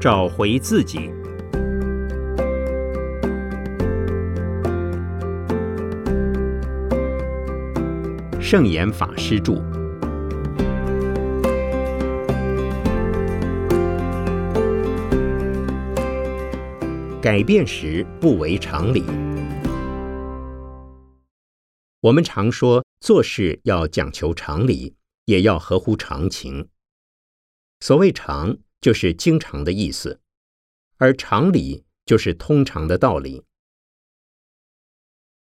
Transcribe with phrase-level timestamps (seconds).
[0.00, 1.10] 找回自己。
[8.40, 9.54] 圣严法师著。
[17.20, 19.04] 改变时不为常理。
[22.00, 26.68] 我们常说做事要讲求常理，也要合乎常情。
[27.80, 30.20] 所谓常，就是经常的意思，
[30.96, 33.42] 而常理就是通常的道理。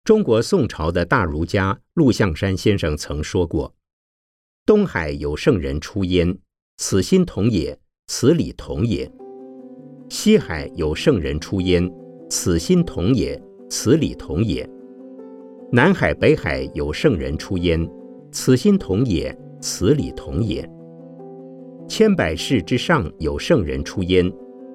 [0.04, 3.76] 中国宋朝的大儒家陆象山先生曾说过
[4.66, 6.40] ：“东海有圣人出焉，
[6.78, 9.08] 此心同也，此理同也；
[10.10, 11.88] 西海有圣人出焉，
[12.30, 14.68] 此心同也，此理同也；
[15.72, 17.88] 南海北海有圣人出焉，
[18.32, 20.68] 此心同也，此理同也；
[21.94, 24.32] 千百世之上有圣人出焉，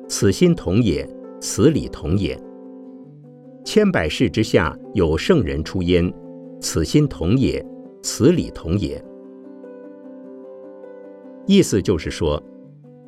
[0.07, 1.09] 此心同也，
[1.41, 2.39] 此理同也。”
[3.65, 6.13] 千百世之下有圣人出焉，
[6.61, 7.65] 此心同也，
[8.03, 9.03] 此理同也。
[11.47, 12.39] 意思就是说，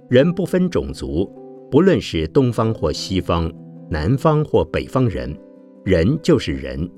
[0.09, 1.31] 人不分种族，
[1.71, 3.53] 不论是东方或西方、
[3.91, 5.39] 南方或北方人，
[5.85, 6.91] 人就是人，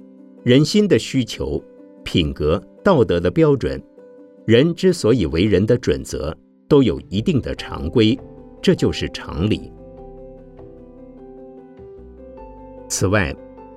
[0.45, 1.61] 人心的需求、
[2.05, 3.83] 品格、道德的标准，
[4.47, 6.33] 人之所以为人的准则，
[6.71, 8.17] 都有一定的常规，
[8.63, 9.73] 这就是常理。
[12.89, 13.35] 此外，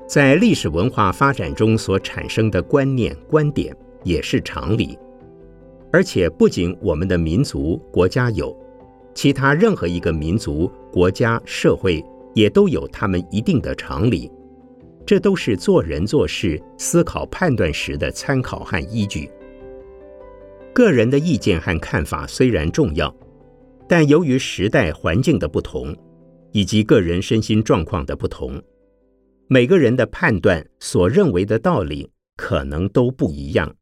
[0.07, 4.95] 在历史文化发展中所产生的观念、观点也是常理，
[5.91, 8.55] 而且不仅我们的民族、国家有，
[9.15, 12.03] 其他任何一个民族、国家、社会
[12.35, 14.31] 也都有他们一定的常理，
[15.03, 19.31] 这都是做人做事、思考判断时的参考和依据。
[20.73, 23.15] 个人的意见和看法虽然重要，
[23.87, 25.95] 但由于时代环境的不同，
[26.51, 28.59] 以及个人身心状况的不同。
[29.47, 33.75] 每个人的判断所认为的道理可能都不一样，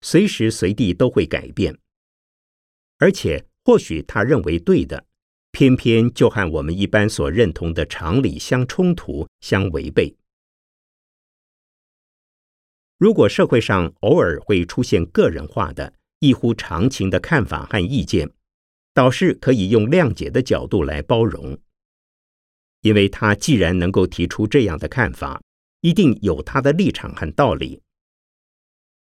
[0.00, 1.76] 随时随地都会改变，
[2.98, 5.04] 而且或许他认为对的，
[5.50, 10.16] 偏偏就和我们一般所认同的常理相冲突、相违背。
[12.96, 18.30] 如果社会上偶尔会出现个人化的、异乎常情的看法和意见，
[18.94, 21.58] 倒是可以用谅解的角度来包容。
[22.82, 25.42] 因为他既然能够提出这样的看法，
[25.80, 27.82] 一定有他的立场和道理。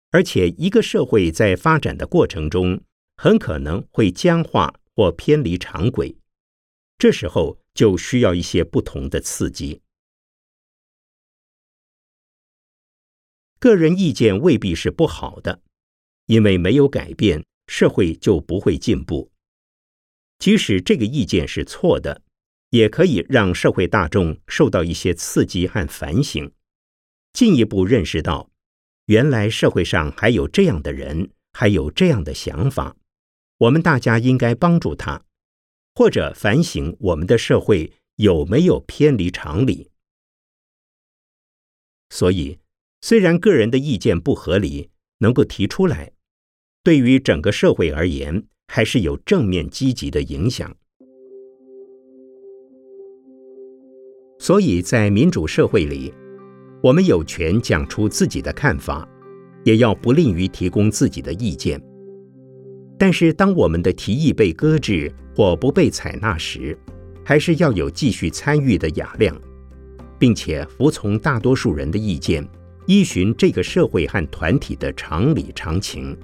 [0.09, 2.81] 而且，一个社会在发展的过程中，
[3.17, 6.17] 很可能会僵化或偏离常轨，
[6.97, 9.83] 这时候就需要一些不同的刺激。
[13.59, 15.61] 个人意见未必是不好的，
[16.31, 19.29] 因为没有改变，社会就不会进步。
[20.39, 22.21] 即使这个意见是错的。
[22.71, 26.49] 也可以让社会大众受到一些刺激和反省，
[27.33, 28.49] 进一步认识到，
[29.07, 32.95] 原来社会上还有这样的人，还有这样的想法，
[33.57, 35.25] 我们大家应该帮助他，
[35.95, 39.91] 或者反省我们的社会有没有偏离常理。
[42.09, 42.57] 所以，
[43.01, 46.13] 虽然个人的意见不合理，能够提出来，
[46.83, 50.75] 对于整个社会而言，还是有正面积极的影响。
[54.39, 56.11] 所以在民主社会里，
[56.81, 59.07] 我们有权讲出自己的看法，
[59.63, 61.79] 也要不吝于提供自己的意见。
[62.97, 66.75] 但是，当我们的提议被搁置或不被采纳时，
[67.23, 69.39] 还是要有继续参与的雅量，
[70.17, 72.47] 并且服从大多数人的意见，
[72.87, 76.17] 依循这个社会和团体的常理常情。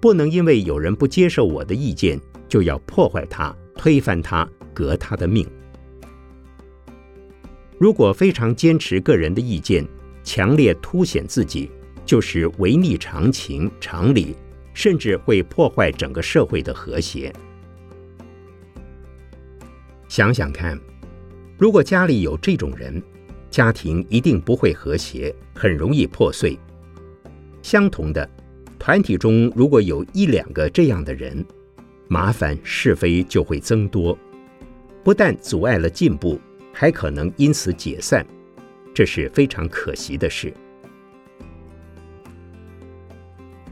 [0.00, 5.46] 不能因为有人不接受我的意见，就要破坏他、推翻他、革他的命。
[7.78, 9.86] 如果非常坚持个人的意见，
[10.22, 11.70] 强烈凸显自己，
[12.04, 14.34] 就是违逆常情、常理，
[14.72, 17.32] 甚至会破坏整个社会的和谐。
[20.08, 20.78] 想想看，
[21.58, 23.02] 如果家里有这种人，
[23.50, 26.58] 家庭一定不会和谐，很容易破碎。
[27.60, 28.28] 相同的，
[28.86, 31.44] 团体中如果有一两个这样的人，
[32.06, 34.16] 麻烦是非就会增多，
[35.02, 36.38] 不但阻碍了进步。
[36.72, 38.24] 还可能因此解散，
[38.94, 40.54] 这是非常可惜的事。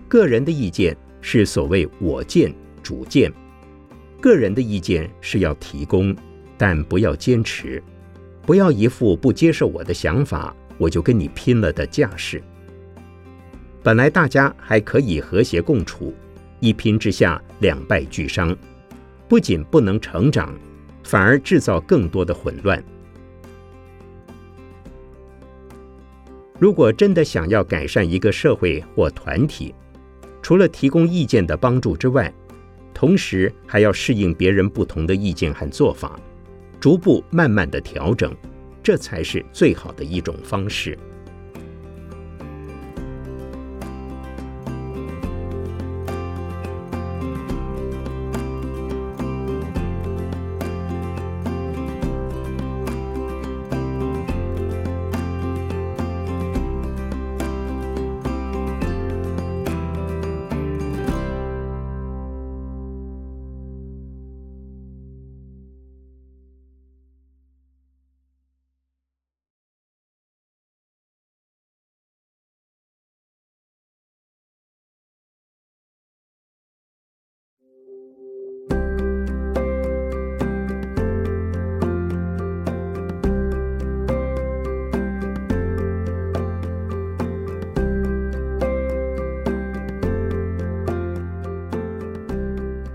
[0.09, 2.53] 个人的意见是所谓我见、
[2.83, 3.33] 主见，
[4.21, 6.13] 个人的意见是要提供，
[6.59, 7.81] 但不要坚持，
[8.43, 12.43] 不要一副不接受我的想法我就跟你拼了的架势。
[13.85, 16.13] 本来大家还可以和谐共处，
[16.59, 18.57] 一拼之下两败俱伤，
[19.29, 20.53] 不仅不能成长。
[21.07, 22.83] 反而制造更多的混乱。
[26.59, 29.75] 如果真的想要改善一个社会或团体，
[30.41, 32.33] 除了提供意见的帮助之外，
[32.95, 36.19] 同时还要适应别人不同的意见和做法，
[36.81, 38.35] 逐步慢慢的调整，
[38.83, 40.99] 这才是最好的一种方式。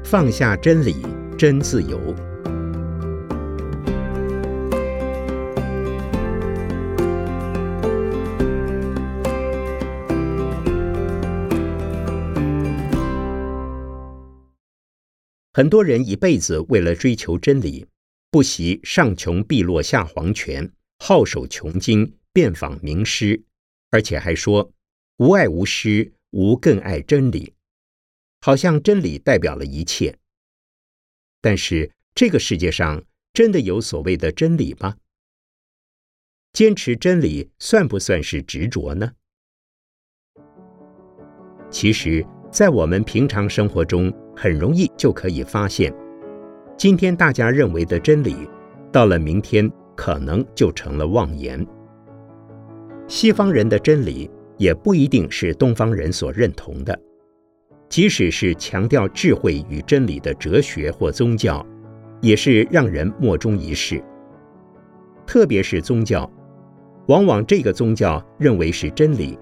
[0.04, 1.06] 放下真理，
[1.38, 2.00] 真自由。
[15.60, 17.86] 很多人一辈子为了追求真理，
[18.32, 23.44] 不惜上穷碧落下黄泉，好守穷经，遍访名师，
[23.90, 24.72] 而且还说
[25.18, 27.54] 无爱无师，无更爱真理。
[28.40, 30.18] 好像真理代表了一切，
[31.42, 33.04] 但是这个世界上
[33.34, 34.96] 真的有所谓的真理吗？
[36.54, 39.12] 坚持真理算不算是执着呢？
[41.70, 44.10] 其实，在我们平常生活中，
[44.42, 45.94] 很容易就可以发现，
[46.78, 48.48] 今天大家认为的真理，
[48.90, 51.68] 到了明天可能就成了妄言。
[53.06, 56.98] 西方人的真理也不一定是东方人所认同的。
[57.90, 61.66] 即使是强调智慧与真理的哲学或宗教，
[62.22, 64.02] 也是让人莫衷一是。
[65.28, 66.32] 特别是宗教，
[67.08, 69.38] 往往这个宗教认为是真理，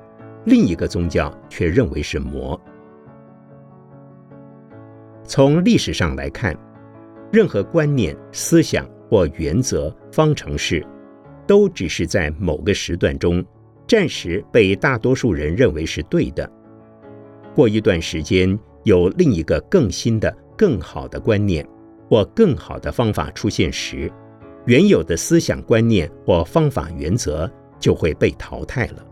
[0.45, 2.59] 另一个宗教却认为是魔。
[5.27, 6.57] 从历史上来看，
[7.33, 10.83] 任何观念、思想或原则、方程式，
[11.45, 13.43] 都只是在某个时段中，
[13.85, 16.49] 暂时被大多数人认为是对的。
[17.53, 21.67] 过一段时间，有另一个更新的、更好的观念
[22.09, 24.09] 或更好的方法出现时，
[24.65, 29.05] 原有的思想观念或方法原则就会被淘汰了。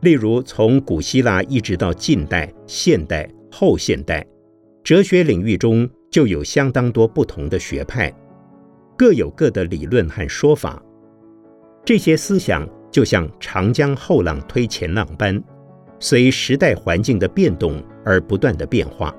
[0.00, 4.26] 例如，从古希腊一直到近代、现代、后现代，
[4.82, 8.12] 哲学领域中就有相当多不同的学派，
[8.96, 10.82] 各有各的理论和说法。
[11.84, 15.40] 这些思想就像长江后浪推前浪般。
[16.00, 19.14] 随时代环境的变动而不断的变化，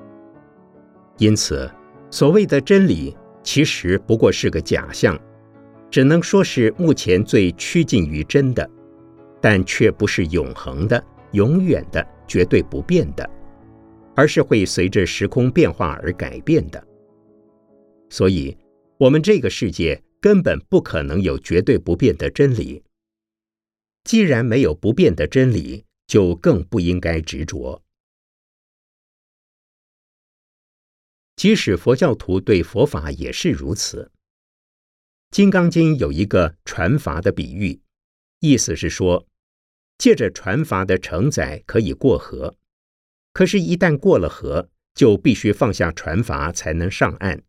[1.16, 1.66] 因此，
[2.10, 5.18] 所谓的真理其实不过是个假象，
[5.90, 8.68] 只能说是目前最趋近于真的，
[9.40, 13.26] 但却不是永恒的、永远的、绝对不变的，
[14.16, 16.86] 而是会随着时空变化而改变的。
[18.10, 18.56] 所以，
[18.98, 22.82] 我们这个世界根本不可能有绝对不变的真理。
[24.04, 27.82] 既然没有不变的真理，就更不应该执着。
[31.36, 34.10] 即使佛教徒对佛法也是如此。
[35.36, 37.80] 《金刚经》有一个传法的比喻，
[38.38, 39.26] 意思是说，
[39.98, 42.54] 借着传法的承载可以过河，
[43.34, 47.42] 可是，一旦过了河，就必须放下船筏才能上岸。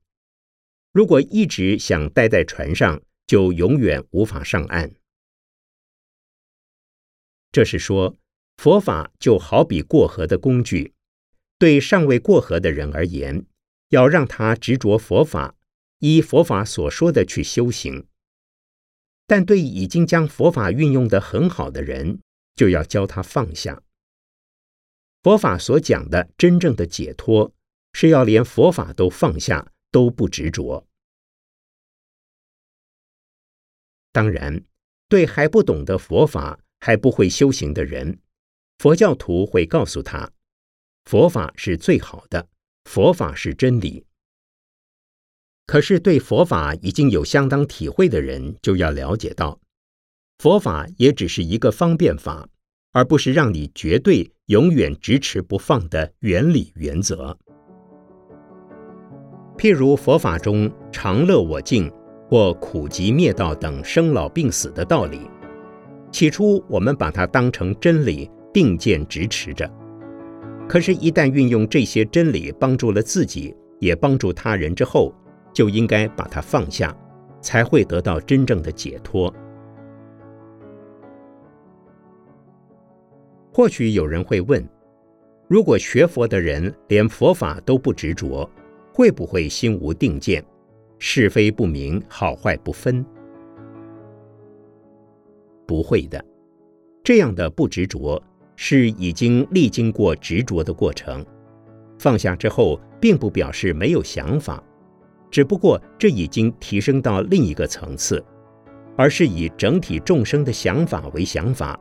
[0.92, 4.92] 如果一直想待在船上，就永远无法上岸。
[7.54, 8.18] 这是说。
[8.58, 10.94] 佛法就好比过河的工具，
[11.60, 13.46] 对尚未过河的人而言，
[13.90, 15.56] 要让他执着佛法，
[16.00, 18.06] 依佛法所说的去修行；
[19.28, 22.22] 但对已经将佛法运用的很好的人，
[22.56, 23.84] 就要教他放下。
[25.26, 27.52] 佛法所讲的真正的解脱，
[27.94, 30.86] 是要连佛法都放下，都不执着。
[34.12, 34.64] 当然，
[35.10, 38.20] 对还不懂得佛法、还不会修行的人，
[38.78, 40.32] 佛教徒会告诉他，
[41.06, 42.48] 佛法是最好的，
[42.84, 44.06] 佛法是真理。
[45.66, 49.60] 可是对佛法已经有相当体会的人，就要了解到，
[50.38, 52.48] 佛法也只是一个方便法，
[52.92, 57.36] 而不是让你绝对永远执持不放的原理原则。
[59.58, 61.92] 譬如佛法中常乐我净
[62.30, 65.22] 或苦集灭道等生老病死的道理，
[66.12, 69.68] 起初我们把它当成真理，并见执持着。
[70.68, 75.14] 可是，一旦运用这些真理帮助了自己，也帮助他人之后，
[75.54, 76.96] 就应该把它放下，
[77.42, 79.34] 才会得到真正的解脱。
[83.56, 84.62] 或许有人会问：
[85.48, 88.50] 如果学佛的人连佛法都不执着，
[88.94, 90.44] 会不会心无定见，
[91.00, 93.06] 是非不明，好坏不分？
[95.66, 96.22] 不会的，
[97.02, 98.22] 这样的不执着。
[98.58, 101.26] 是已经历经过执着的过程，
[101.98, 104.62] 放下之后，并不表示没有想法，
[105.32, 108.22] 只不过这已经提升到另一个层次，
[108.98, 111.80] 而是以整体众生的想法为想法，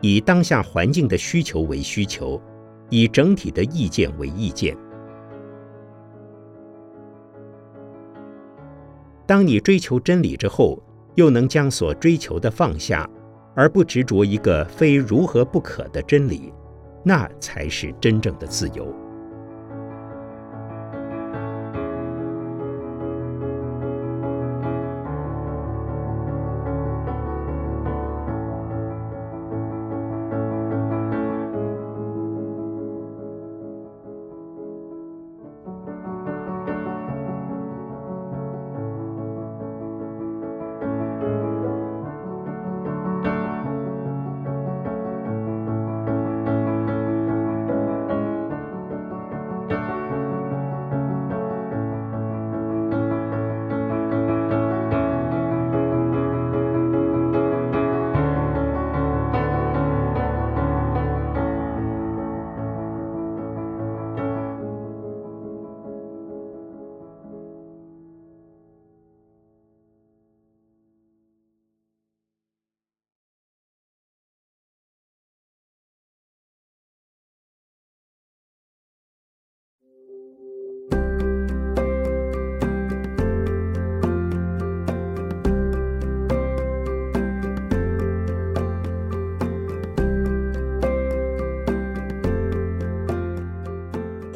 [0.00, 2.40] 以当下环境的需求为需求，
[2.88, 4.76] 以整体的意见为意见。
[9.26, 10.82] 当你追求真理之后，
[11.14, 13.08] 又能将所追求的放下。
[13.56, 16.52] 而不执着一个非如何不可的真理，
[17.04, 18.86] 那才是真正的自由。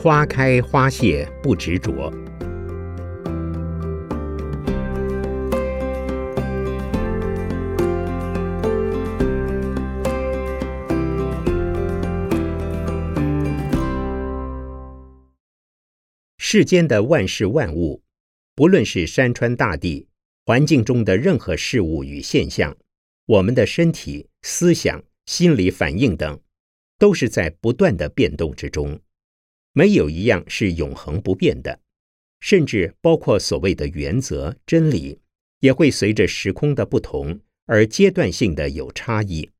[0.04, 2.12] 花开花谢不执着。
[16.36, 18.02] 世间的万事万物，
[18.54, 20.06] 不论是山川大地、
[20.44, 22.76] 环境中的任何事物与现象，
[23.24, 26.38] 我们的身体、思想、心理反应等，
[26.98, 29.00] 都是在不断的变动之中。
[29.76, 31.80] 没有一样是永恒不变的，
[32.38, 35.18] 甚至包括所谓的原则、真理，
[35.58, 39.50] 也会随着时空的不同而阶段性的有差异。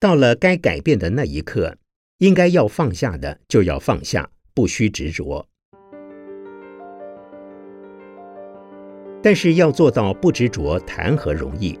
[0.00, 1.78] 到了该改变的那一刻，
[2.18, 5.48] 应该要放下的就要放下，不需执着。
[9.22, 11.78] 但是要做到不执着，谈何容易？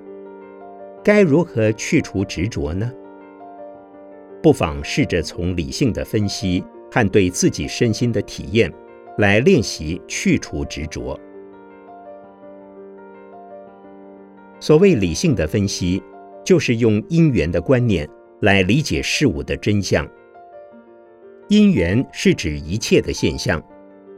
[1.02, 2.92] 该如何去除执着呢？
[4.40, 6.62] 不妨试着从理性的分析。
[6.92, 8.70] 和对自己身心的体验，
[9.16, 11.18] 来练习去除执着。
[14.60, 16.02] 所谓理性的分析，
[16.44, 18.06] 就是用因缘的观念
[18.42, 20.06] 来理解事物的真相。
[21.48, 23.62] 因缘是指一切的现象，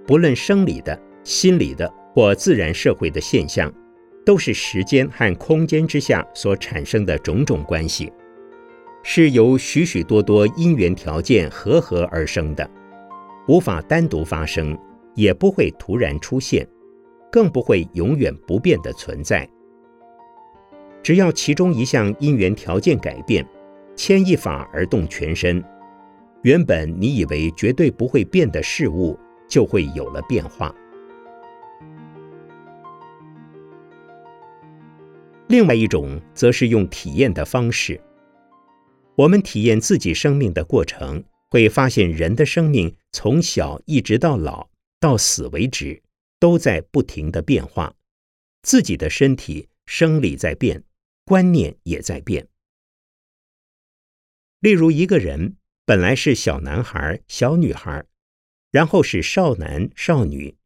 [0.04, 3.72] 不论生理的、心理的或自然社会的现象，
[4.26, 8.12] 都是时间和空间之下所产生的种种关系。
[9.06, 12.68] 是由许许多多因缘条件合合而生的，
[13.46, 14.76] 无法单独发生，
[15.14, 16.66] 也不会突然出现，
[17.30, 19.46] 更不会永远不变的存在。
[21.02, 23.46] 只要其中一项因缘条件改变，
[23.94, 25.62] 牵一发而动全身，
[26.40, 30.74] 原本你以为绝对不会变的事物，就会有了变化。
[35.48, 38.00] 另外一种，则是用体验的方式。
[39.16, 44.68] 我们体验自己生命的过程，会发现人的生命从小一直到老
[44.98, 46.02] 到死为止，
[46.40, 47.94] 都在不停的变化。
[48.62, 50.82] 自己的身体生理在变，
[51.24, 52.48] 观念也在变。
[54.58, 58.04] 例如，一个人本来是小男孩、小女孩，
[58.72, 60.56] 然后是少男、少女，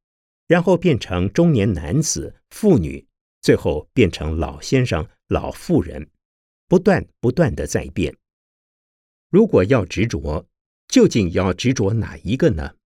[0.46, 3.06] 然后变成中年男子、妇女，
[3.42, 6.08] 最后变成老先生、老妇人，
[6.66, 8.16] 不断不断的在变。
[9.30, 10.48] 如果要执着，
[10.88, 12.76] 究竟要执着哪一个呢？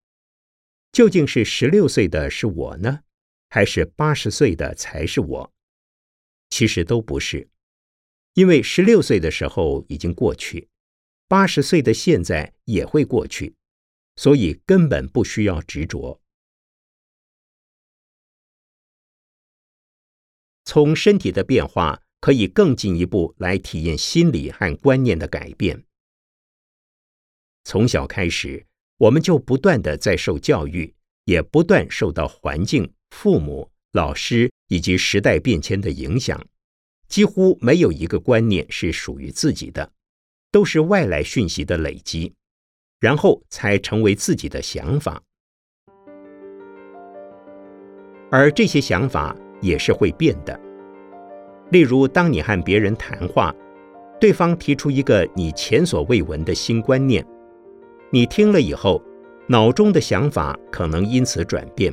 [0.90, 3.04] 究竟是十六岁的是我呢，
[3.48, 5.52] 还是八十岁的才是我？
[6.50, 7.48] 其实都不是，
[8.34, 10.68] 因为十六岁的时候已经过去，
[11.28, 13.54] 八十岁的现在也会过去，
[14.16, 16.20] 所以根本不需要执着。
[20.64, 25.84] 从身体的变化，可以更进一步来体验心理和观念的改变。
[27.64, 28.64] 从小开始，
[28.98, 30.92] 我们就不断的在受教育，
[31.24, 36.40] 也不断受到环境、父母、老师以及时代变迁的影响，
[37.08, 39.92] 几乎没有一个观念是属于自己的，
[40.50, 42.32] 都是外来讯息的累积，
[43.00, 45.22] 然后才成为自己的想法。
[48.30, 50.58] 而这些想法也是会变的。
[51.70, 53.54] 例如，当你和别人谈话，
[54.20, 57.26] 对方提出一个你前所未闻的新观念。
[58.14, 59.02] 你听了以后，
[59.46, 61.90] 脑中的想法可能因此转变。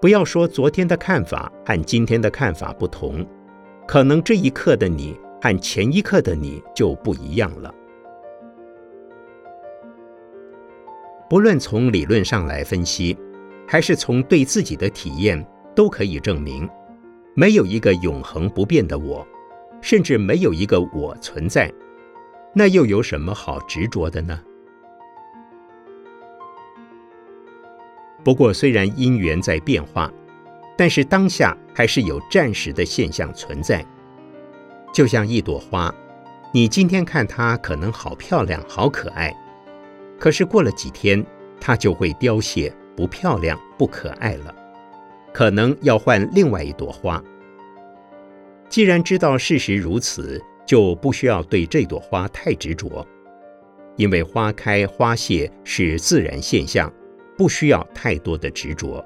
[0.00, 3.26] 不要说昨天的看法和今天的看法不同，
[3.86, 7.74] 可能这一刻的你和前一刻的你就不一样了。
[11.28, 13.14] 不论从理论上来分析，
[13.66, 16.66] 还是从对自己的体验，都可以证明，
[17.34, 19.26] 没有一个永恒不变的我，
[19.82, 21.70] 甚至没有一个我存在。
[22.54, 24.40] 那又有什么好执着的呢？
[28.24, 30.12] 不过，虽然因缘在变化，
[30.76, 33.84] 但是当下还是有暂时的现象存在。
[34.92, 35.94] 就像一朵花，
[36.52, 39.34] 你今天看它可能好漂亮、好可爱，
[40.18, 41.24] 可是过了几天，
[41.60, 44.54] 它就会凋谢，不漂亮、不可爱了，
[45.32, 47.22] 可能要换另外一朵花。
[48.68, 53.06] 既然知道事实如此，就不需要对这朵花太执着，
[53.96, 56.92] 因为花开花谢是自然现象。
[57.38, 59.02] 不需要太多的执着。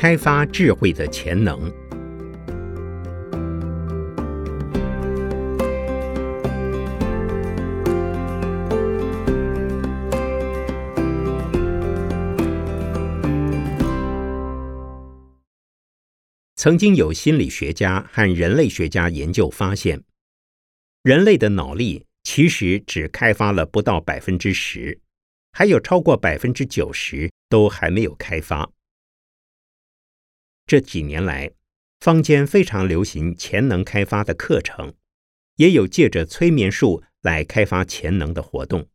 [0.00, 1.60] 开发智慧的潜能。
[16.54, 20.00] 曾经有心理学家和人类学家研究发现，
[21.02, 25.00] 人类的脑力其实只开发了不到百分之十，
[25.50, 28.70] 还有超过百分之九十都还没有开发。
[30.68, 31.50] 这几年来，
[32.00, 34.92] 坊间非常流行潜能开发的课程，
[35.56, 38.86] 也有借着催眠术来开发潜能的活动。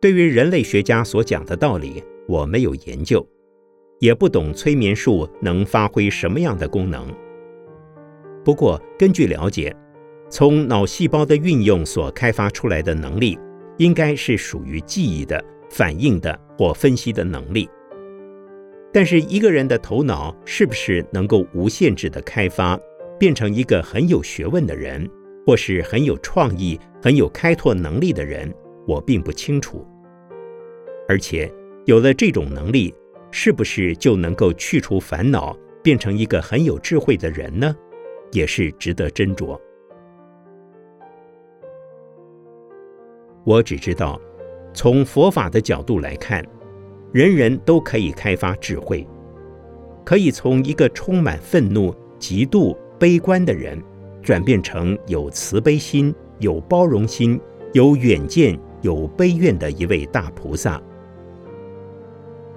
[0.00, 3.22] 对于人类学家所讲的道理，我没有研究，
[4.00, 7.14] 也不懂催眠术能发挥什么样的功能。
[8.42, 9.76] 不过，根据了解，
[10.30, 13.38] 从脑细胞的运用所开发出来的能力，
[13.76, 17.68] 应该是属于记忆的、反应的或分析的能力。
[18.92, 22.78] 但是一个人的头脑是不是能够无限制的开发，
[23.18, 25.08] 变成一个很有学问的人，
[25.46, 28.52] 或是很有创意、很有开拓能力的人，
[28.86, 29.86] 我并不清楚。
[31.08, 31.50] 而且
[31.86, 32.94] 有了这种能力，
[33.30, 37.74] 是不是就能够去除烦恼，变成一个很有智慧的人呢？
[38.30, 39.58] 也是值得斟酌。
[43.44, 44.20] 我只知道，
[44.74, 46.44] 从佛法的角度来看。
[47.12, 49.06] 人人都可以开发智慧，
[50.02, 53.78] 可以从一个充满愤怒、极度悲观的人，
[54.22, 57.38] 转变成有慈悲心、有包容心、
[57.74, 60.80] 有远见、有悲愿的一位大菩萨。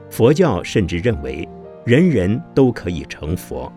[0.09, 1.45] 佛教甚至认为
[1.83, 3.69] 人人都可以成佛。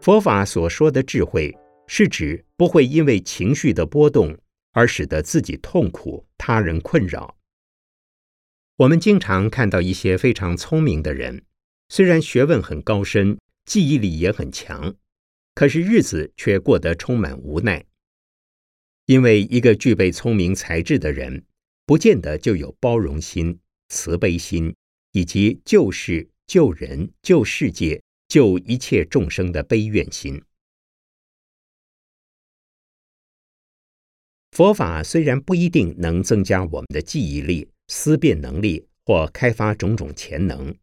[0.00, 1.54] 佛法所说的智慧，
[1.92, 4.38] 是指不会因为情绪的波动
[4.70, 7.36] 而使得自己痛苦、他人困扰。
[8.76, 11.42] 我们经常看到一些非常聪明的人，
[11.88, 14.94] 虽然学问很高深，记忆力也很强，
[15.56, 17.84] 可是日子却过得充满无奈。
[19.06, 21.44] 因为一个具备聪明才智的人，
[21.84, 24.72] 不见得就有包容心、慈悲心，
[25.10, 28.00] 以及救世、救人、救世界。
[28.28, 30.40] 救一切众生的悲愿心。
[34.52, 40.74] 佛法虽然不一定能增加我们的记忆力、思辨能力或开发种种潜能，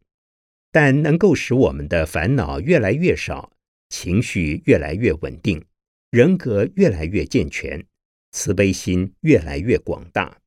[0.72, 3.52] 但能够使我们的烦恼越来越少，
[3.88, 5.64] 情绪越来越稳定，
[6.10, 7.84] 人格越来越健全，
[8.32, 10.38] 慈悲心越来越广大。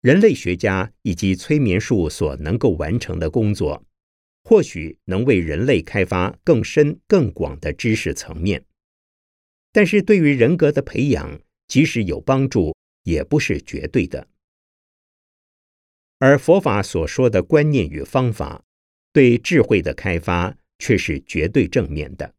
[0.00, 3.84] 人类学家以及催眠术所能够完成的工作。
[4.44, 8.64] 或许能为人类开发更深更广的知识层面，
[9.78, 14.26] 但是对于人格的培养，即使有帮助，也不是绝对的。
[16.18, 18.64] 而佛法所说的观念与方法，
[19.12, 22.34] 对智慧的开发却是绝对正面的。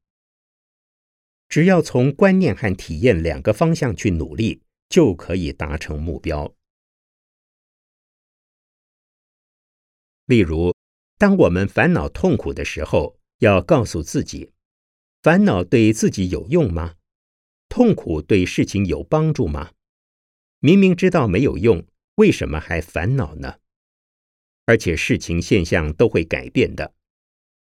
[1.48, 6.54] 只要从观念和体验两个方向去努力，就可以达成目标。
[10.26, 10.76] 例如。
[11.18, 14.52] 当我们烦恼痛苦的时候，要告诉自己：
[15.22, 16.96] 烦恼对自己有用吗？
[17.70, 19.72] 痛苦对事情有帮助吗？
[20.60, 23.60] 明明知道没有用，为什么还烦恼呢？
[24.66, 26.94] 而且事情现象都会改变的，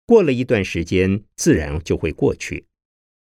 [0.05, 2.67] 过了一段时间，自然就会过去。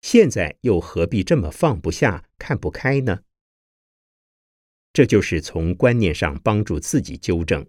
[0.00, 3.20] 现在又何必这么放不下、看不开呢？
[4.92, 7.64] 这就是从观念上帮助自己纠正。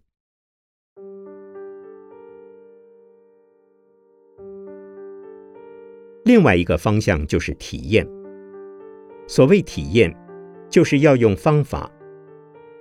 [6.24, 8.21] 另外一个方向就是体验。
[9.32, 10.14] 所谓体验，
[10.70, 11.90] 就是要用方法。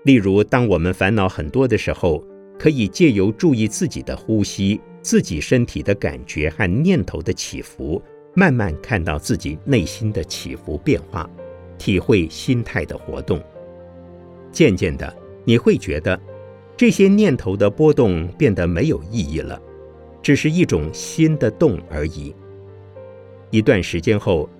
[0.02, 2.24] 例如，当我们烦恼很多的时候，
[2.58, 8.02] 可以借由注意自己的呼吸、自己身体的感觉和念头的起伏，
[8.34, 11.30] 慢慢看到自己内心的起伏变化，
[11.78, 13.40] 体会心态的活动。
[14.50, 16.20] 渐渐的，你会觉得
[16.76, 19.62] 这些念头的波动变得没有意义了，
[20.20, 22.34] 只是一种心的动而已。
[23.50, 24.50] 一段时间后，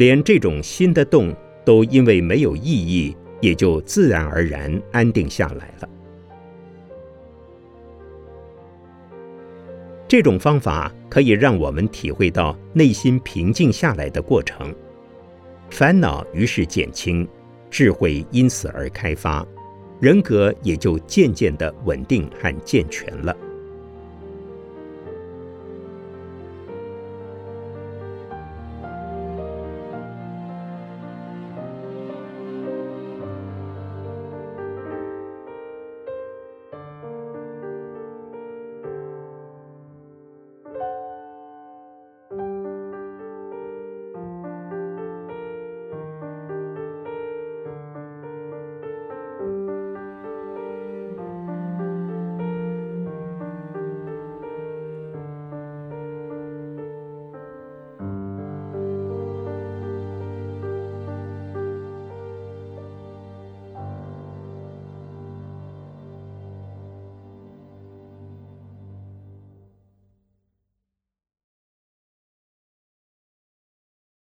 [0.00, 1.30] 连这种新的动
[1.62, 5.88] 都因为没有意义，也就自然而然安定下来了。
[10.08, 14.74] 这种方法可以让我们体会到内心平静下来的过程，
[15.68, 17.28] 烦恼于是减轻，
[17.68, 19.46] 智慧因此而开发，
[20.00, 23.36] 人格也就渐渐的稳定和健全了。